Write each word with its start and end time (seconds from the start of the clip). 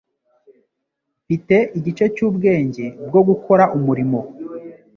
Mfite 1.23 1.55
igice 1.77 2.05
cyubwenge 2.15 2.85
bwo 3.07 3.21
gukora 3.27 3.63
umurimo. 3.77 4.19